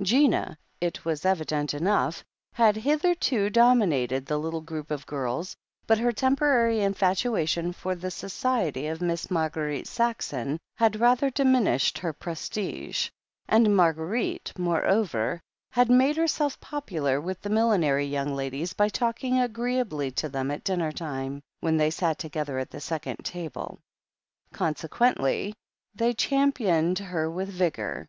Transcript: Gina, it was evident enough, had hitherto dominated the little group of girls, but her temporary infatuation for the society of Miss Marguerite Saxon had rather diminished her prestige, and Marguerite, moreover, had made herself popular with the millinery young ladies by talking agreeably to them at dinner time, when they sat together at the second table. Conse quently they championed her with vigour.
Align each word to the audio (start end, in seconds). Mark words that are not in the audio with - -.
Gina, 0.00 0.56
it 0.80 1.04
was 1.04 1.26
evident 1.26 1.74
enough, 1.74 2.24
had 2.54 2.76
hitherto 2.76 3.50
dominated 3.50 4.24
the 4.24 4.38
little 4.38 4.62
group 4.62 4.90
of 4.90 5.04
girls, 5.04 5.54
but 5.86 5.98
her 5.98 6.12
temporary 6.12 6.80
infatuation 6.80 7.74
for 7.74 7.94
the 7.94 8.10
society 8.10 8.86
of 8.86 9.02
Miss 9.02 9.30
Marguerite 9.30 9.86
Saxon 9.86 10.58
had 10.78 10.98
rather 10.98 11.28
diminished 11.28 11.98
her 11.98 12.14
prestige, 12.14 13.10
and 13.46 13.76
Marguerite, 13.76 14.50
moreover, 14.56 15.42
had 15.72 15.90
made 15.90 16.16
herself 16.16 16.58
popular 16.58 17.20
with 17.20 17.42
the 17.42 17.50
millinery 17.50 18.06
young 18.06 18.34
ladies 18.34 18.72
by 18.72 18.88
talking 18.88 19.38
agreeably 19.38 20.10
to 20.12 20.30
them 20.30 20.50
at 20.50 20.64
dinner 20.64 20.90
time, 20.90 21.42
when 21.60 21.76
they 21.76 21.90
sat 21.90 22.18
together 22.18 22.58
at 22.58 22.70
the 22.70 22.80
second 22.80 23.16
table. 23.24 23.78
Conse 24.54 24.88
quently 24.88 25.52
they 25.94 26.14
championed 26.14 26.98
her 26.98 27.28
with 27.30 27.50
vigour. 27.50 28.08